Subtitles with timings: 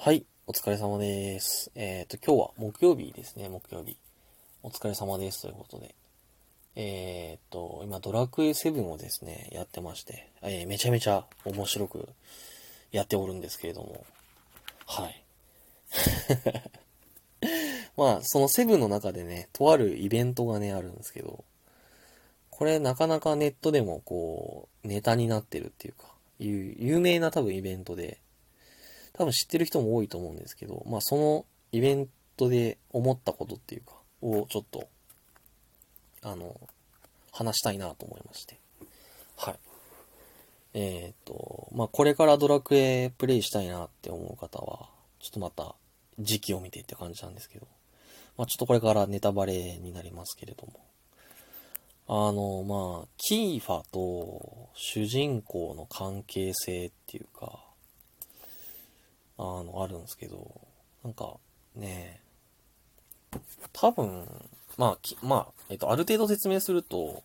[0.00, 1.72] はい、お疲れ様です。
[1.74, 3.96] えっ、と、今日は木曜日ですね、木曜日。
[4.62, 5.96] お疲れ様ですということで。
[6.76, 12.08] えっ、と、今、ドラクエ7をですね、やってまして、えーめちゃめちゃ面白く
[12.92, 14.06] やっておるんですけれども、
[14.86, 15.24] はい。
[17.98, 21.44] まあ、その7の中でね、とあるイベントがね、あるんですけど、
[22.50, 28.20] これなかなかネットでもこう、ネタになってるっていうか、いう有名な多分イベントで、
[29.18, 34.88] 多分知ってる人も多いと思うんですけど、まあそのイベントで思ったことっていうか、をちょっと、
[36.22, 36.58] あの、
[37.32, 38.58] 話したいなと思いまして。
[39.36, 39.58] はい。
[40.74, 44.88] えっ、と、まあこれからドラクエプレイしたいなって思う方は、
[45.18, 45.74] ちょっとまた
[46.20, 47.66] 時期を見てって感じなんですけど、
[48.36, 50.72] まあちょっとこれからネタバレになりますけれども、
[52.10, 57.67] あの、まあ、キーファと主人公の関係性っていうか、
[59.38, 60.60] あの、あるんですけど、
[61.04, 61.36] なんか、
[61.74, 62.20] ね
[63.72, 64.26] 多分、
[64.76, 67.22] まあ、きまあ、えっと、ある程度説明すると、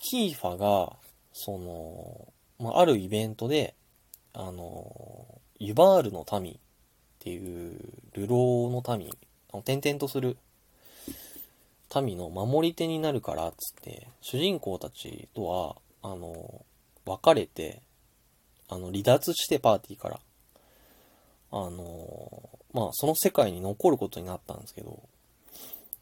[0.00, 0.92] キーファが、
[1.32, 3.74] その、まあ、あるイベントで、
[4.32, 6.56] あの、ユバールの民っ
[7.18, 7.78] ていう、
[8.14, 9.08] 流浪の民、
[9.52, 10.36] の転々とする
[12.02, 16.64] 民の守り手になるからつって、主人公たちとは、あの、
[17.04, 17.82] 別れて、
[18.68, 20.20] あの、離脱してパーティーから、
[21.52, 25.00] あの、まあ、その世界に残ることになったんですけど、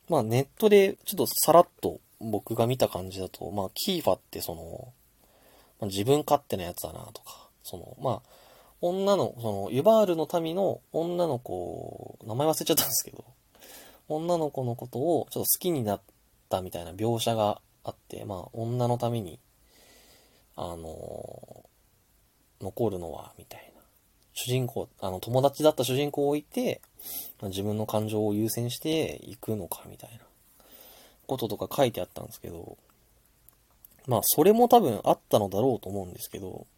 [0.08, 4.92] まあ、ネットでちょっとさらっと僕が見た感じだと、まあ、キーファってその、
[5.80, 8.28] まあ、自分勝手なやつだなとか、その、まあ、
[8.80, 13.24] 女の、その、ユバールの民の女の子、名前忘れちゃったんですけど、
[14.08, 16.00] 女の子のことをちょっと好きになっ
[16.48, 19.38] たみたいな描写があって、まあ、女のために、
[20.56, 21.64] あの
[22.60, 23.77] 残るのは、みたいな。
[24.40, 26.80] 主人公、あの、友達だった主人公を置いて、
[27.42, 30.20] 自分の感情を優先していくのか、みたいな
[31.26, 32.78] こととか書いてあったんですけど、
[34.06, 36.68] まあ、それも多分あったのだろうと思うんですけど、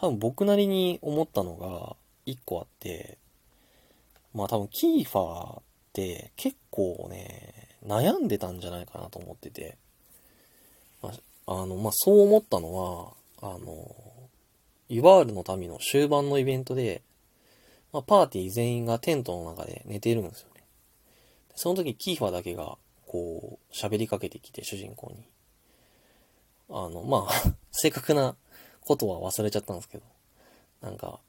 [0.00, 3.16] 多分僕なりに思ったのが一個あって、
[4.34, 5.62] まあ多分キーファーっ
[5.94, 9.78] て結構ね、悩んでたんじゃないかなと思ってて、
[11.02, 11.10] あ、
[11.46, 14.11] あの、まあそう思ったのは、あの、
[14.88, 17.02] ユバールの民の終盤のイベントで、
[17.92, 20.62] まあパーティー全員がテントの中で寝てるんですよね。
[21.54, 22.76] その時キーファだけが、
[23.06, 25.24] こう、喋りかけてきて主人公に。
[26.70, 28.36] あの、まあ、 正確な
[28.80, 30.04] ことは忘れちゃったんですけど、
[30.80, 31.20] なんか、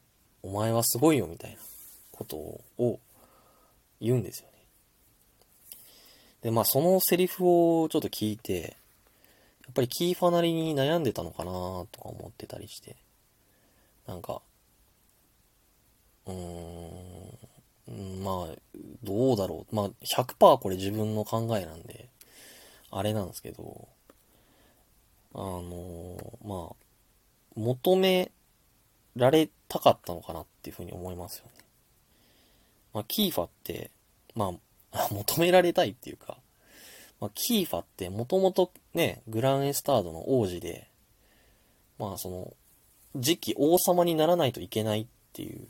[0.42, 1.58] お前はすごいよみたいな
[2.12, 2.38] こと
[2.78, 3.00] を
[4.00, 4.54] 言うんですよね。
[6.42, 7.46] で、まあそのセリフ
[7.82, 8.76] をちょっと聞いて、
[9.66, 11.52] やっぱりキーファなりに悩んでたのかな
[11.92, 12.98] とか思ってたりして、
[14.08, 14.42] なんか、
[16.26, 16.34] うー
[17.92, 18.56] ん、まあ、
[19.04, 19.76] どうだろう。
[19.76, 22.10] まあ、100%これ自分の考えなんで、
[22.92, 23.88] あれなんですけど、
[25.36, 26.16] あの
[26.46, 26.76] まあ、
[27.56, 28.32] 求め
[29.16, 31.52] られたかったのかなっていうふうに思いますよね。
[32.94, 33.90] まあ、キーファって、
[34.36, 34.54] ま
[34.92, 36.38] あ、 求められたいっていうか、
[37.20, 40.88] まあ、キーファってもともとね、グランエスタードの王子で、
[41.98, 42.54] まあその、
[43.22, 45.68] 次期王様にならないといけないっていう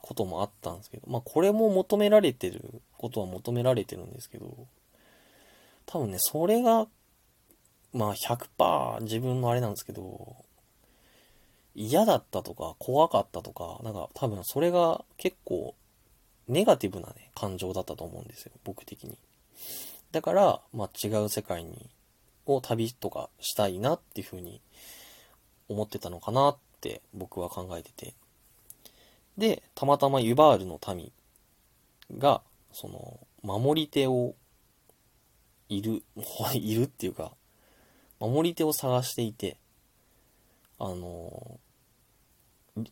[0.00, 4.66] こともあったんですけど、まあこれも求められてることは求められてるんですけど、
[5.86, 6.86] 多分ね、それが、
[7.92, 10.36] まあ100%自分のあれなんですけど、
[11.74, 15.74] 嫌だったとか怖かったとか、なんか多分それが結構
[16.48, 19.16] ネガティブなね、感情だったと思うんですよ、僕的に。
[20.10, 21.88] だから、まあ違う世界に、
[22.44, 24.60] を旅とかしたいなっていうふうに
[25.72, 28.14] 思ってたのかなって僕は考えてて。
[29.38, 31.10] で、たまたまユバールの民
[32.18, 34.34] が、その、守り手を
[35.68, 36.02] いる、
[36.54, 37.32] いるっていうか、
[38.20, 39.56] 守り手を探していて、
[40.78, 41.58] あの、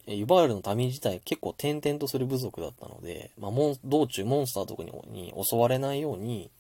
[0.06, 3.50] ユバールの民自体結構転々とする部族だったので、まあ、
[3.84, 6.50] 道中モンスターとかにに襲われないように、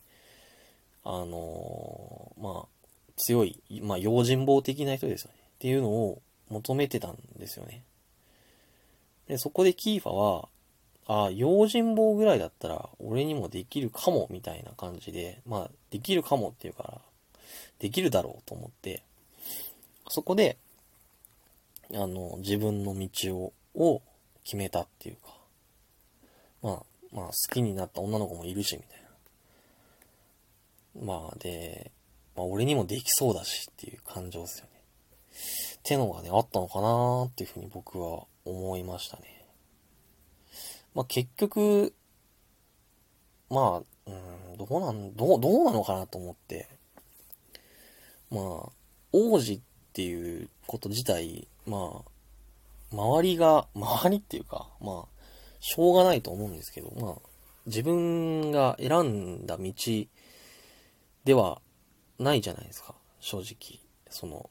[1.04, 2.68] あのまあ、
[3.16, 5.39] 強い、まあ、用心棒的な人ですよね。
[5.60, 7.84] っていうのを求めてたんですよね。
[9.28, 10.48] で、そこでキーファは、
[11.06, 16.98] ああ、用心棒ぐらいだったら俺にもできるかも、みたいな感じで、まあ、できるかもっていうから、
[17.78, 19.02] できるだろうと思って、
[20.08, 20.56] そこで、
[21.92, 24.02] あの、自分の道を、を
[24.44, 25.36] 決めたっていうか、
[26.62, 29.02] まあ、まあ、好きになった女の子もいるし、みたい
[31.04, 31.14] な。
[31.14, 31.90] まあ、で、
[32.34, 34.79] まあ、俺にもできそうだしっていう感情ですよね。
[35.30, 39.46] ってのがね、あったのかなーっていうふうに僕は思いましたね。
[40.94, 41.94] まあ結局、
[43.50, 46.68] まあ、うん、どうなん、どう、どうなのかなと思って、
[48.30, 48.72] まあ、
[49.12, 49.60] 王子っ
[49.92, 52.10] ていうこと自体、まあ、
[52.92, 55.20] 周りが、周りっていうか、まあ、
[55.58, 57.14] しょうがないと思うんですけど、まあ、
[57.66, 59.72] 自分が選んだ道
[61.24, 61.60] では
[62.18, 63.80] ないじゃないですか、正直。
[64.08, 64.48] その、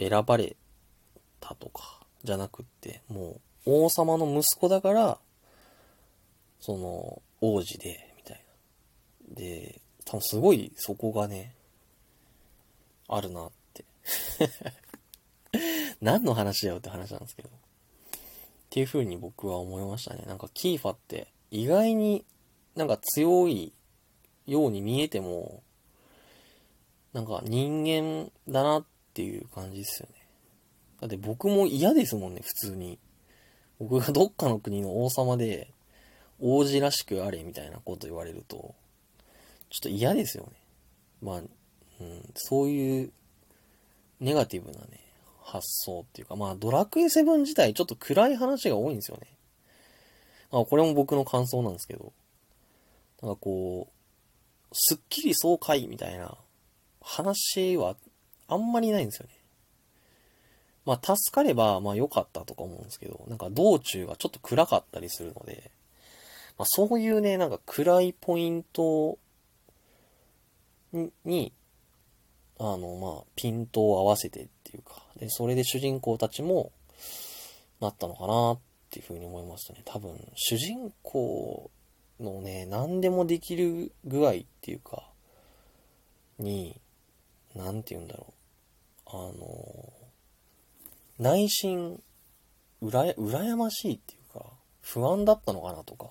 [0.00, 0.56] 選ばれ
[1.38, 5.18] たとか、じゃなくって、もう、王様の息子だから、
[6.60, 8.44] その、王子で、みたい
[9.28, 9.34] な。
[9.36, 11.54] で、多分すごいそこがね、
[13.08, 13.84] あるなって。
[16.00, 17.48] 何の話だよって話なんですけど。
[17.48, 17.52] っ
[18.70, 20.24] ていう風に僕は思いましたね。
[20.26, 22.24] なんかキーファって意外に
[22.76, 23.72] なんか強い
[24.46, 25.62] ように見えても、
[27.12, 30.14] なんか人間だなっっていう感じですよね。
[31.00, 32.98] だって僕も嫌ですもんね、普通に。
[33.78, 35.72] 僕がどっかの国の王様で、
[36.38, 38.74] 王子らしくあれみたいなこと言われると、
[39.70, 40.52] ちょっと嫌ですよね。
[41.22, 43.12] まあ、うん、そういう
[44.20, 45.00] ネガティブなね、
[45.42, 49.26] 発想っていうか、まあドラクエ7自体ちょっと暗い話が多いんですよね。
[50.52, 52.12] まあこれも僕の感想なんですけど、
[53.22, 56.36] なんかこう、すっきり爽快みたいな
[57.00, 57.96] 話は
[58.50, 59.34] あんまりないんですよね。
[60.86, 65.70] まあ助かればまあ良かったとか思うんですけど、なんか道中がちょっと暗かったりするので、
[66.58, 69.18] まあそういうね、なんか暗いポイント
[71.24, 71.52] に、
[72.58, 76.72] あの、まあ、ピントを合わせてっていうか、で、それで主人公たちも、
[77.80, 78.58] なったのかなっ
[78.90, 79.80] ていうふうに思いますね。
[79.86, 81.70] 多分、主人公
[82.20, 85.08] のね、何でもできる具合っていうか、
[86.38, 86.78] に、
[87.54, 88.32] なんて言うんだろう。
[89.12, 89.92] あの、
[91.18, 92.02] 内心、
[92.80, 94.46] うらや、羨ましいっていうか、
[94.80, 96.10] 不安だったのかなとか、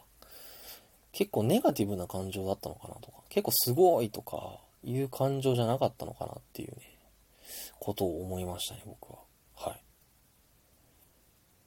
[1.12, 6.78] 結構ネガティブな感情だったのかなとか、結構すごいとか、いう感情じゃなかったのかなっていうね、
[7.80, 9.20] ことを思いましたね、僕は。
[9.56, 9.84] はい。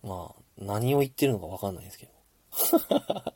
[0.06, 2.12] まあ、何を言ってるのかわかんないですけど。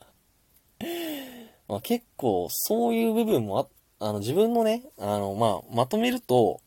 [1.67, 3.67] まあ結構、そういう部分もあ、
[3.99, 6.61] あの、自分のね、あの、まあ、まとめると、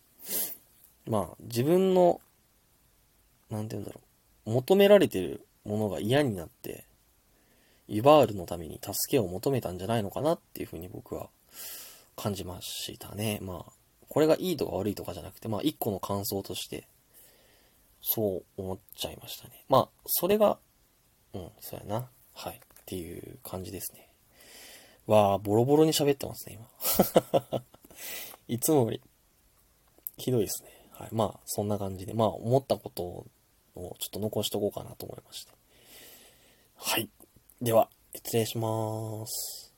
[1.10, 2.20] まあ、自分の、
[3.50, 4.00] なんて言うんだろ
[4.46, 6.84] う、求められてるものが嫌になって、
[7.88, 11.28] イバールのために助けを求めたんじゃないのかなっていうふうに僕は
[12.14, 13.40] 感じましたね。
[13.42, 13.72] まあ、
[14.08, 16.86] これがいいとか悪いとかじゃなくて、まあ、一個の感想として、
[18.00, 19.64] そう思っちゃいましたね。
[19.68, 20.58] まあ、それが、
[21.34, 22.08] うん、そうやな。
[22.34, 22.54] はい。
[22.54, 24.06] っていう感じですね。
[25.08, 26.60] わあ、ボロボロに喋ってますね、
[27.50, 27.62] 今。
[28.46, 29.00] いつもより、
[30.16, 30.79] ひどいですね。
[31.00, 31.08] はい。
[31.12, 33.26] まあ、そんな感じで、まあ、思ったことを
[33.74, 35.52] ちょっと残しとこうかなと思いまして。
[36.76, 37.08] はい。
[37.62, 39.69] では、失礼します。